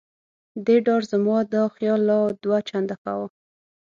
[0.65, 3.27] دې ډار زما دا خیال لا دوه چنده کاوه.